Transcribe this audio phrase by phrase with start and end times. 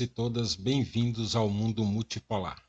[0.00, 2.62] e todas bem-vindos ao mundo multipolar.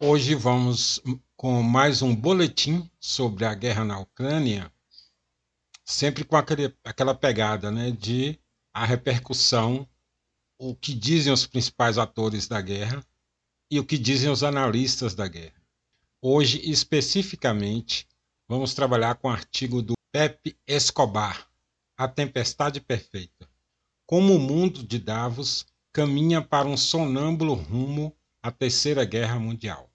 [0.00, 1.00] Hoje vamos
[1.36, 4.72] com mais um boletim sobre a guerra na Ucrânia,
[5.84, 8.38] sempre com aquele, aquela pegada né, de
[8.72, 9.88] a repercussão,
[10.58, 13.04] o que dizem os principais atores da guerra
[13.70, 15.60] e o que dizem os analistas da guerra.
[16.20, 18.06] Hoje, especificamente,
[18.48, 21.48] vamos trabalhar com o artigo do Pepe Escobar,
[21.96, 23.48] A Tempestade Perfeita
[24.08, 25.66] como o mundo de Davos
[25.98, 29.90] caminha para um sonâmbulo rumo à Terceira Guerra Mundial.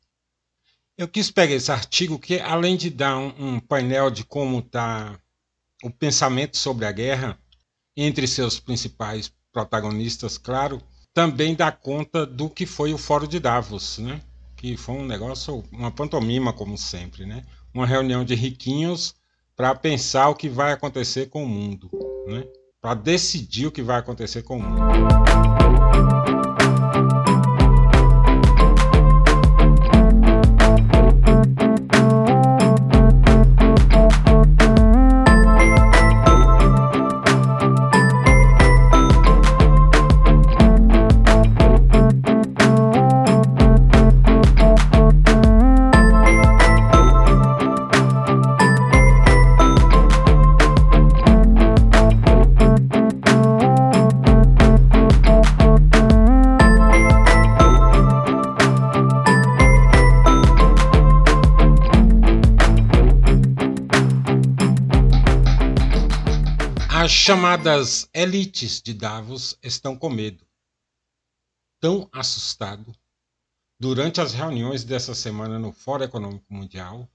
[0.97, 5.17] Eu quis pegar esse artigo que, além de dar um, um painel de como está
[5.81, 7.39] o pensamento sobre a guerra,
[7.95, 13.97] entre seus principais protagonistas, claro, também dá conta do que foi o Fórum de Davos,
[13.99, 14.19] né?
[14.57, 17.45] que foi um negócio, uma pantomima, como sempre, né?
[17.73, 19.15] uma reunião de riquinhos
[19.55, 21.89] para pensar o que vai acontecer com o mundo.
[22.27, 22.43] Né?
[22.83, 24.81] Para decidir o que vai acontecer com o mundo.
[67.25, 70.45] Chamadas elites de Davos estão com medo.
[71.79, 72.93] Tão assustado,
[73.79, 77.09] durante as reuniões dessa semana no Fórum Econômico Mundial,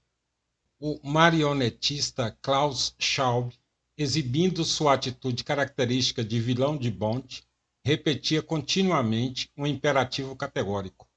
[0.79, 3.55] o marionetista Klaus Schwab,
[3.95, 7.43] exibindo sua atitude característica de vilão de Bond,
[7.85, 11.07] repetia continuamente um imperativo categórico: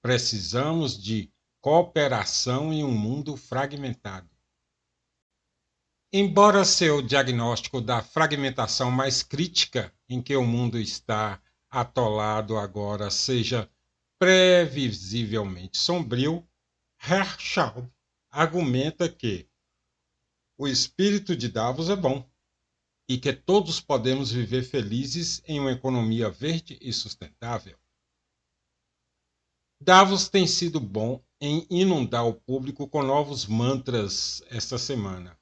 [0.00, 1.28] precisamos de
[1.60, 4.31] cooperação em um mundo fragmentado.
[6.14, 13.66] Embora seu diagnóstico da fragmentação mais crítica em que o mundo está atolado agora seja
[14.18, 16.46] previsivelmente sombrio,
[17.02, 17.90] Herschel
[18.30, 19.48] argumenta que
[20.58, 22.30] o espírito de Davos é bom
[23.08, 27.78] e que todos podemos viver felizes em uma economia verde e sustentável.
[29.80, 35.40] Davos tem sido bom em inundar o público com novos mantras esta semana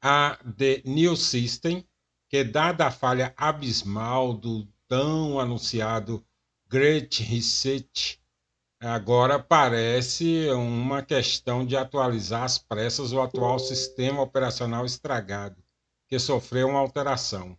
[0.00, 1.86] a The New System,
[2.28, 6.24] que dada a falha abismal do tão anunciado
[6.68, 8.20] Great Reset,
[8.80, 15.62] agora parece uma questão de atualizar às pressas o atual sistema operacional estragado,
[16.08, 17.56] que sofreu uma alteração.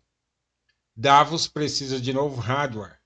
[0.96, 3.00] Davos precisa de novo hardware,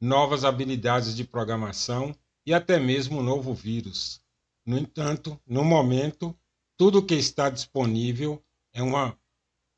[0.00, 2.14] novas habilidades de programação
[2.46, 4.22] e até mesmo um novo vírus.
[4.64, 6.36] No entanto, no momento,
[6.76, 8.42] tudo que está disponível
[8.72, 9.16] é uma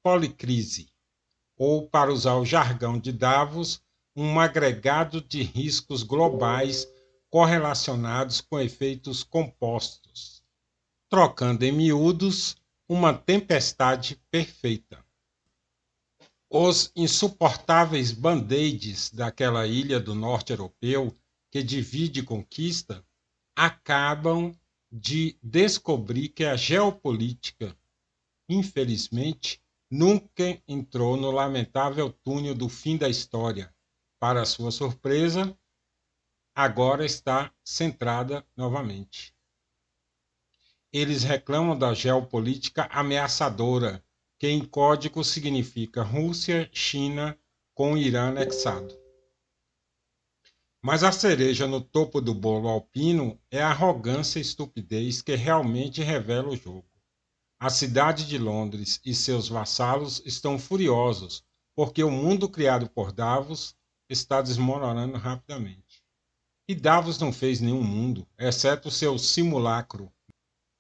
[0.03, 0.89] policrise,
[1.57, 3.83] ou, para usar o jargão de Davos,
[4.15, 6.87] um agregado de riscos globais
[7.29, 10.43] correlacionados com efeitos compostos,
[11.11, 12.57] trocando em miúdos
[12.89, 15.05] uma tempestade perfeita.
[16.49, 21.15] Os insuportáveis band-aids daquela ilha do norte europeu
[21.51, 23.05] que divide e conquista
[23.55, 24.57] acabam
[24.99, 27.77] de descobrir que a geopolítica
[28.49, 33.75] infelizmente, nunca entrou no lamentável túnel do fim da história.
[34.19, 35.57] Para sua surpresa,
[36.55, 39.35] agora está centrada novamente.
[40.93, 44.03] Eles reclamam da geopolítica ameaçadora,
[44.39, 47.39] que em código significa Rússia, China
[47.75, 49.06] com o Irã anexado.
[50.87, 56.01] Mas a cereja no topo do bolo alpino é a arrogância e estupidez que realmente
[56.01, 56.87] revela o jogo.
[57.59, 61.43] A cidade de Londres e seus vassalos estão furiosos
[61.75, 63.75] porque o mundo criado por Davos
[64.09, 66.05] está desmoronando rapidamente.
[66.69, 70.13] E Davos não fez nenhum mundo, exceto seu simulacro.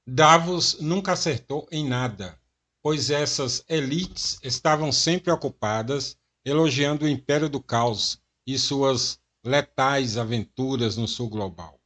[0.06, 2.40] Davos nunca acertou em nada,
[2.80, 10.96] pois essas elites estavam sempre ocupadas elogiando o império do caos e suas letais aventuras
[10.96, 11.80] no sul global.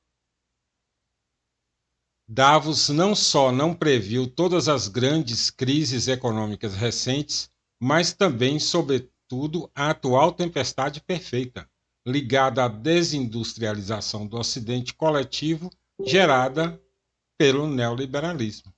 [2.26, 7.50] Davos não só não previu todas as grandes crises econômicas recentes,
[7.82, 11.68] mas também, sobretudo, a atual tempestade perfeita,
[12.06, 15.70] ligada à desindustrialização do Ocidente coletivo
[16.06, 16.80] gerada
[17.36, 18.72] pelo neoliberalismo.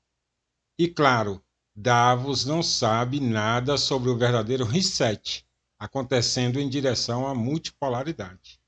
[0.78, 1.44] E claro,
[1.75, 5.46] Davos não sabe nada sobre o verdadeiro reset,
[5.78, 8.62] acontecendo em direção à multipolaridade.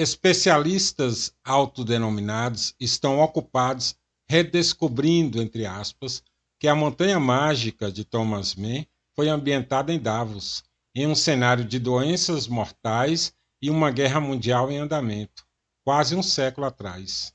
[0.00, 3.96] Especialistas autodenominados estão ocupados
[4.30, 6.22] redescobrindo, entre aspas,
[6.56, 8.86] que a Montanha Mágica de Thomas Mann
[9.16, 10.62] foi ambientada em Davos,
[10.94, 15.44] em um cenário de doenças mortais e uma guerra mundial em andamento,
[15.84, 17.34] quase um século atrás.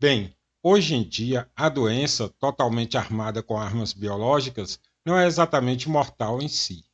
[0.00, 0.32] Bem,
[0.62, 6.46] hoje em dia, a doença, totalmente armada com armas biológicas, não é exatamente mortal em
[6.46, 6.84] si.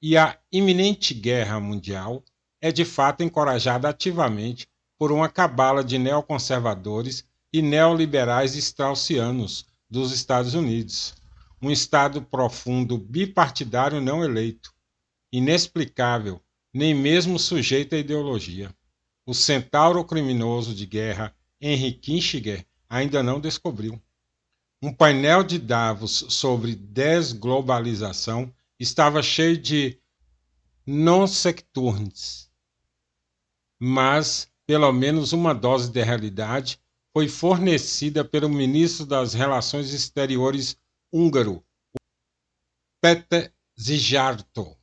[0.00, 2.24] E a iminente guerra mundial
[2.66, 4.66] é de fato encorajada ativamente
[4.98, 11.14] por uma cabala de neoconservadores e neoliberais straussianos dos Estados Unidos,
[11.62, 14.74] um Estado profundo bipartidário não eleito,
[15.32, 16.40] inexplicável,
[16.74, 18.74] nem mesmo sujeito à ideologia.
[19.24, 24.02] O centauro criminoso de guerra Henry Kissinger ainda não descobriu.
[24.82, 30.00] Um painel de Davos sobre desglobalização estava cheio de
[30.84, 32.45] non-secturnes,
[33.80, 36.80] mas pelo menos uma dose de realidade
[37.12, 40.76] foi fornecida pelo ministro das Relações Exteriores
[41.12, 41.64] húngaro,
[43.00, 44.76] Peter Zijarto.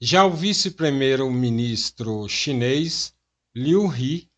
[0.00, 3.14] Já o vice-primeiro-ministro chinês,
[3.54, 4.28] Liu He,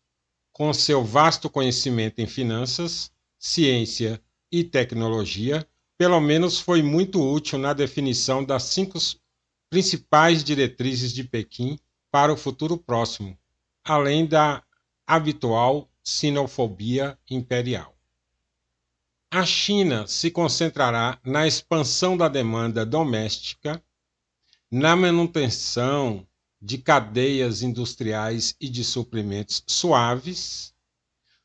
[0.51, 4.21] com seu vasto conhecimento em finanças, ciência
[4.51, 5.67] e tecnologia,
[5.97, 8.99] pelo menos foi muito útil na definição das cinco
[9.69, 11.79] principais diretrizes de Pequim
[12.11, 13.37] para o futuro próximo,
[13.83, 14.63] além da
[15.05, 17.93] habitual sinofobia imperial.
[19.29, 23.83] A China se concentrará na expansão da demanda doméstica,
[24.71, 26.27] na manutenção
[26.61, 30.73] de cadeias industriais e de suprimentos suaves,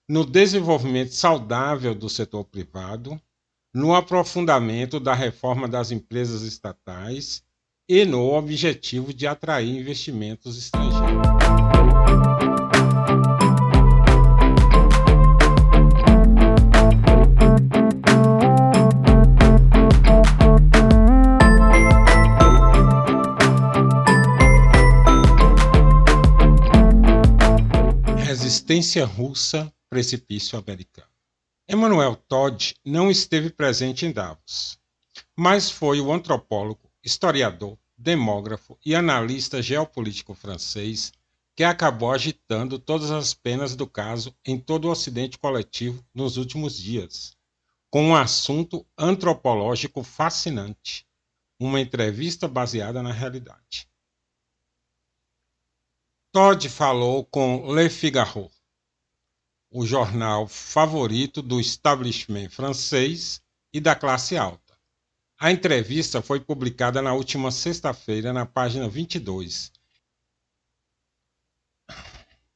[0.08, 3.20] no desenvolvimento saudável do setor privado,
[3.74, 7.42] no aprofundamento da reforma das empresas estatais
[7.88, 11.26] e no objetivo de atrair investimentos estrangeiros.
[28.26, 31.08] Resistência russa, precipício americano.
[31.66, 34.78] Emmanuel Todd não esteve presente em Davos,
[35.34, 41.10] mas foi o antropólogo, historiador, demógrafo e analista geopolítico francês
[41.56, 46.76] que acabou agitando todas as penas do caso em todo o Ocidente coletivo nos últimos
[46.76, 47.36] dias,
[47.90, 51.04] com um assunto antropológico fascinante,
[51.58, 53.88] uma entrevista baseada na realidade.
[56.30, 58.50] Todd falou com Le Figaro,
[59.70, 64.67] o jornal favorito do establishment francês e da classe alta.
[65.40, 69.70] A entrevista foi publicada na última sexta-feira na página 22.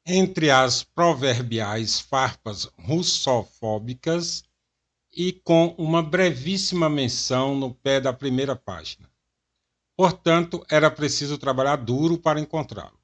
[0.05, 4.43] Entre as proverbiais farpas russofóbicas
[5.12, 9.08] e com uma brevíssima menção no pé da primeira página.
[9.97, 12.99] Portanto, era preciso trabalhar duro para encontrá-lo.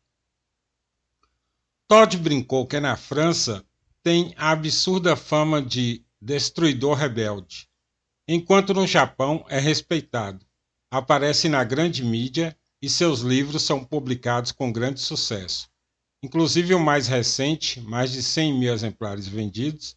[1.87, 3.65] Todd brincou que na França
[4.03, 7.68] tem a absurda fama de destruidor rebelde,
[8.29, 10.47] enquanto no Japão é respeitado,
[10.91, 15.69] aparece na grande mídia e seus livros são publicados com grande sucesso.
[16.23, 19.97] Inclusive o mais recente, mais de 100 mil exemplares vendidos,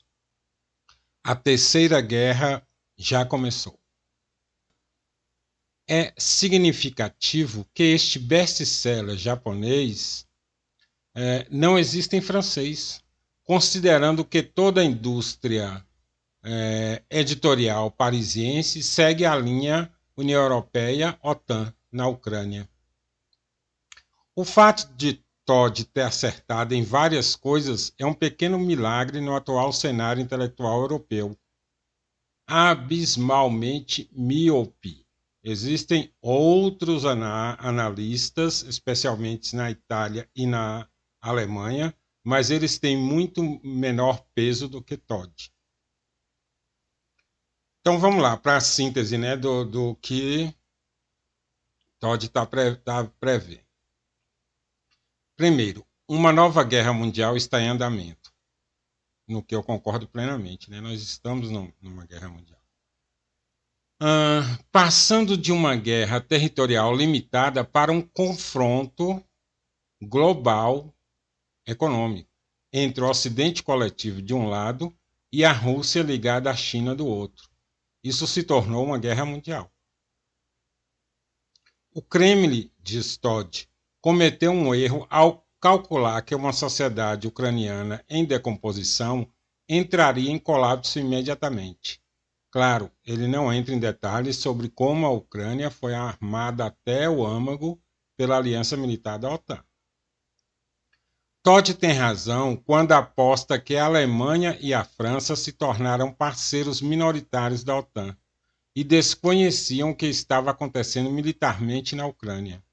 [1.24, 2.66] A Terceira Guerra
[2.98, 3.78] já começou.
[5.88, 10.26] É significativo que este best-seller japonês
[11.14, 13.04] é, não existe em francês
[13.44, 15.86] considerando que toda a indústria
[16.43, 22.69] é, editorial parisiense segue a linha União Europeia-OTAN na Ucrânia.
[24.36, 29.74] O fato de Todd ter acertado em várias coisas é um pequeno milagre no atual
[29.74, 31.38] cenário intelectual europeu.
[32.48, 35.05] Abismalmente míope.
[35.43, 40.88] Existem outros analistas, especialmente na Itália e na
[41.19, 41.93] Alemanha,
[42.24, 45.51] mas eles têm muito menor peso do que Todd.
[47.82, 50.56] Então vamos lá para a síntese né, do, do que
[52.00, 53.66] Todd está pre, tá prevendo.
[55.36, 58.32] Primeiro, uma nova guerra mundial está em andamento,
[59.28, 60.70] no que eu concordo plenamente.
[60.70, 60.80] Né?
[60.80, 62.62] Nós estamos numa guerra mundial.
[64.72, 69.24] Passando de uma guerra territorial limitada para um confronto
[70.02, 70.94] global
[71.66, 72.30] econômico
[72.74, 74.96] entre o Ocidente coletivo de um lado
[75.32, 77.50] e a Rússia ligada à China do outro.
[78.03, 79.72] Isso se tornou uma guerra mundial.
[81.93, 89.31] O Kremlin, diz Todd, cometeu um erro ao calcular que uma sociedade ucraniana em decomposição
[89.70, 92.01] entraria em colapso imediatamente.
[92.50, 97.81] Claro, ele não entra em detalhes sobre como a Ucrânia foi armada até o âmago
[98.17, 99.63] pela aliança militar da OTAN.
[101.43, 107.63] Todd tem razão quando aposta que a Alemanha e a França se tornaram parceiros minoritários
[107.63, 108.15] da OTAN
[108.75, 112.63] e desconheciam o que estava acontecendo militarmente na Ucrânia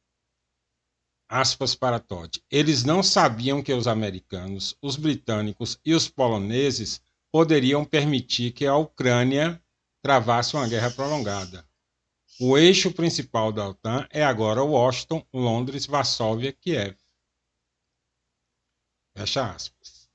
[1.29, 2.43] aspas para Todd.
[2.51, 8.75] Eles não sabiam que os americanos, os britânicos e os poloneses poderiam permitir que a
[8.75, 9.63] Ucrânia
[10.03, 11.67] travasse uma guerra prolongada.
[12.41, 16.97] O eixo principal da OTAN é agora Washington, Londres, Varsóvia, Kiev.
[19.19, 20.09] Fecha aspas.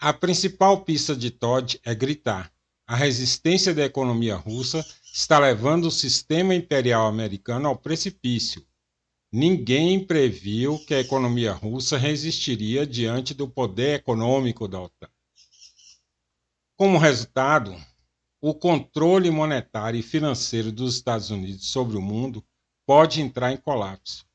[0.00, 2.52] A principal pista de Todd é gritar.
[2.86, 8.66] A resistência da economia russa está levando o sistema imperial americano ao precipício
[9.34, 15.08] Ninguém previu que a economia russa resistiria diante do poder econômico da OTAN.
[16.76, 17.74] Como resultado,
[18.42, 22.44] o controle monetário e financeiro dos Estados Unidos sobre o mundo
[22.86, 24.26] pode entrar em colapso.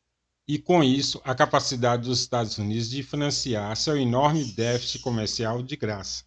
[0.47, 5.75] E com isso, a capacidade dos Estados Unidos de financiar seu enorme déficit comercial de
[5.75, 6.23] graça.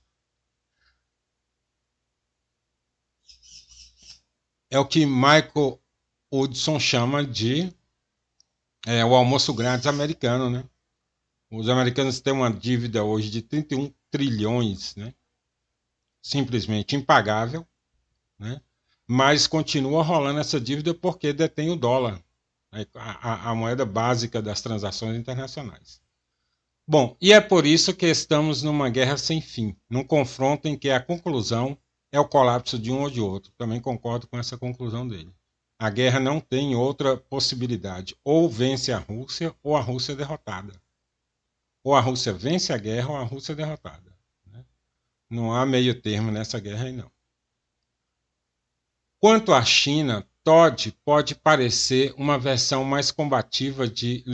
[4.68, 5.80] É o que Michael
[6.30, 7.74] Hudson chama de
[8.86, 10.64] é, o almoço grátis americano, né?
[11.50, 15.14] Os americanos têm uma dívida hoje de 31 trilhões, né?
[16.22, 17.66] Simplesmente impagável,
[18.38, 18.60] né?
[19.08, 22.22] Mas continua rolando essa dívida porque detém o dólar?
[22.72, 26.00] A, a, a moeda básica das transações internacionais.
[26.88, 30.90] Bom, e é por isso que estamos numa guerra sem fim, num confronto em que
[30.90, 31.78] a conclusão
[32.12, 33.52] é o colapso de um ou de outro.
[33.56, 35.32] Também concordo com essa conclusão dele.
[35.78, 38.16] A guerra não tem outra possibilidade.
[38.24, 40.72] Ou vence a Rússia, ou a Rússia é derrotada.
[41.82, 44.14] Ou a Rússia vence a guerra, ou a Rússia é derrotada.
[44.46, 44.64] Né?
[45.30, 47.10] Não há meio termo nessa guerra aí, não.
[49.20, 54.24] Quanto à China, Todd pode parecer uma versão mais combativa de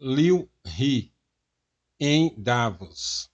[0.00, 1.12] Liu He
[2.00, 3.30] em Davos.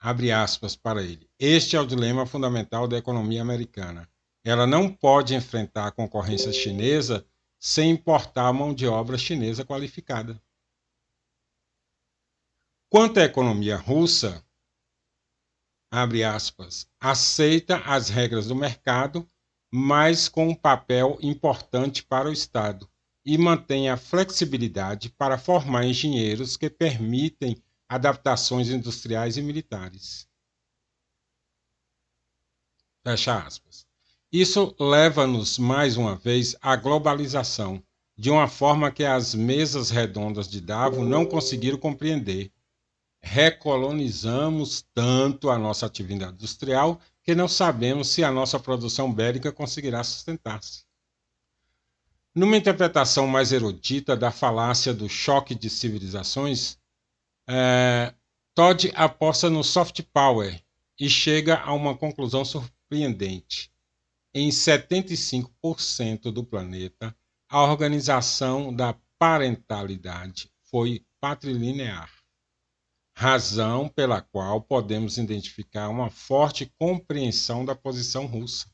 [0.00, 1.30] Abre aspas para ele.
[1.38, 4.10] Este é o dilema fundamental da economia americana
[4.44, 7.26] ela não pode enfrentar a concorrência chinesa
[7.58, 10.42] sem importar mão de obra chinesa qualificada.
[12.90, 14.44] Quanto à economia russa,
[15.90, 19.26] abre aspas, aceita as regras do mercado,
[19.74, 22.86] mas com um papel importante para o Estado
[23.24, 27.56] e mantém a flexibilidade para formar engenheiros que permitem
[27.88, 30.28] adaptações industriais e militares.
[33.02, 33.86] Fecha aspas.
[34.30, 37.82] Isso leva-nos, mais uma vez, à globalização,
[38.16, 42.52] de uma forma que as mesas redondas de Davos não conseguiram compreender.
[43.20, 50.02] Recolonizamos tanto a nossa atividade industrial que não sabemos se a nossa produção bélica conseguirá
[50.02, 50.84] sustentar-se.
[52.34, 56.78] Numa interpretação mais erudita da falácia do choque de civilizações,
[57.48, 58.14] é,
[58.54, 60.62] Todd aposta no soft power
[60.98, 63.72] e chega a uma conclusão surpreendente
[64.34, 67.14] em 75% do planeta,
[67.48, 72.10] a organização da parentalidade foi patrilinear,
[73.14, 78.70] razão pela qual podemos identificar uma forte compreensão da posição russa.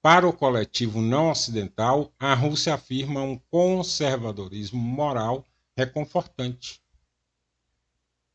[0.00, 5.44] Para o coletivo não ocidental, a Rússia afirma um conservadorismo moral
[5.76, 6.80] reconfortante.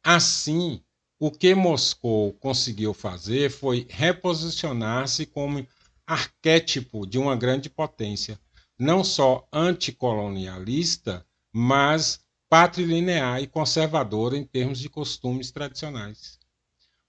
[0.03, 0.83] Assim,
[1.17, 5.65] o que Moscou conseguiu fazer foi reposicionar-se como
[6.05, 8.37] arquétipo de uma grande potência,
[8.77, 12.22] não só anticolonialista, mas
[12.53, 16.37] patrilinear e conservadora em termos de costumes tradicionais.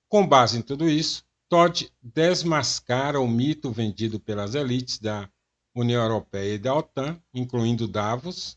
[0.09, 5.29] Com base em tudo isso, Todd desmascara o mito vendido pelas elites da
[5.75, 8.57] União Europeia e da OTAN, incluindo Davos,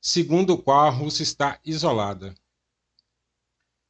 [0.00, 2.34] segundo o qual a Rússia está isolada.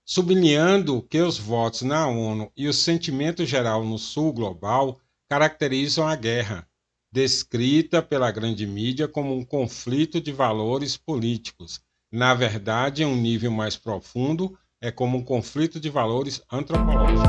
[0.05, 6.15] Sublinhando que os votos na ONU e o sentimento geral no Sul global caracterizam a
[6.15, 6.69] guerra,
[7.11, 11.83] descrita pela grande mídia como um conflito de valores políticos.
[12.14, 17.21] Na verdade, em um nível mais profundo, é como um conflito de valores antropológicos.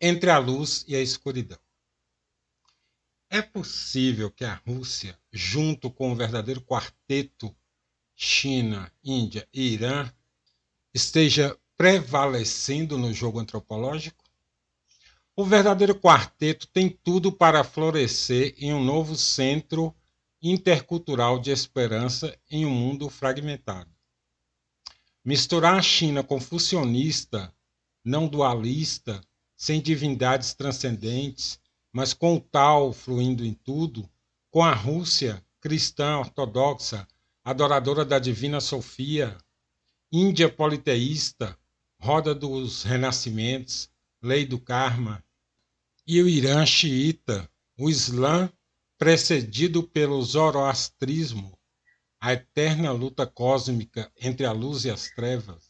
[0.00, 1.58] entre a luz e a escuridão.
[3.28, 7.54] É possível que a Rússia, junto com o verdadeiro quarteto
[8.16, 10.12] China, Índia e Irã,
[10.92, 14.24] esteja prevalecendo no jogo antropológico?
[15.36, 19.94] O verdadeiro quarteto tem tudo para florescer em um novo centro
[20.42, 23.94] intercultural de esperança em um mundo fragmentado.
[25.24, 27.54] Misturar a China confucionista,
[28.04, 29.20] não dualista,
[29.56, 31.60] sem divindades transcendentes,
[31.92, 34.10] mas com o tal fluindo em tudo,
[34.50, 37.06] com a Rússia cristã ortodoxa,
[37.44, 39.36] adoradora da Divina Sofia,
[40.10, 41.58] Índia politeísta,
[42.00, 43.90] roda dos renascimentos,
[44.22, 45.22] lei do karma,
[46.06, 48.50] e o Irã xiita, o Islã
[48.96, 51.58] precedido pelo zoroastrismo,
[52.18, 55.68] a eterna luta cósmica entre a luz e as trevas.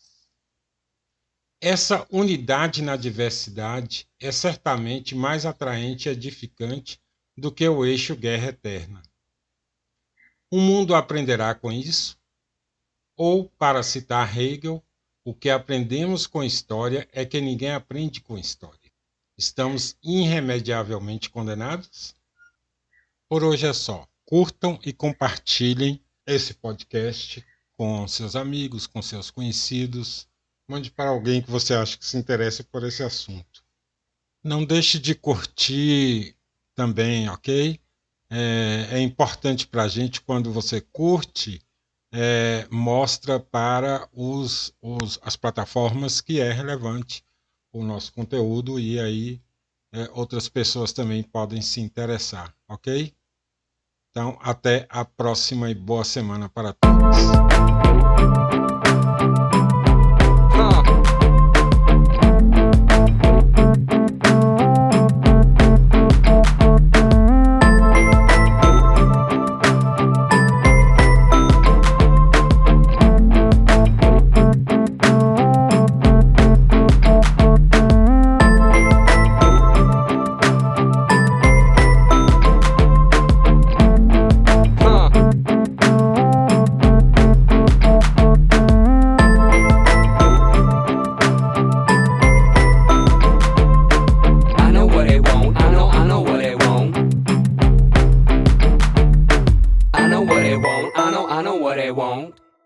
[1.60, 7.00] Essa unidade na diversidade é certamente mais atraente e edificante
[7.38, 9.02] do que o eixo guerra eterna.
[10.50, 12.18] O mundo aprenderá com isso?
[13.16, 14.82] Ou, para citar Hegel,
[15.24, 18.90] o que aprendemos com história é que ninguém aprende com história.
[19.36, 22.14] Estamos irremediavelmente condenados?
[23.28, 24.06] Por hoje é só.
[24.24, 27.44] Curtam e compartilhem esse podcast
[27.76, 30.28] com seus amigos, com seus conhecidos
[30.70, 33.64] Mande para alguém que você acha que se interesse por esse assunto.
[34.44, 36.36] Não deixe de curtir
[36.78, 37.80] também, ok?
[38.30, 41.60] É, é importante para a gente quando você curte,
[42.14, 47.24] é, mostra para os, os, as plataformas que é relevante
[47.72, 49.42] o nosso conteúdo e aí
[49.92, 53.12] é, outras pessoas também podem se interessar, ok?
[54.12, 58.47] Então, até a próxima e boa semana para todos.